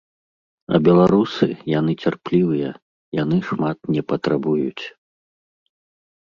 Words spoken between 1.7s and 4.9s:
яны цярплівыя, яны шмат не патрабуюць.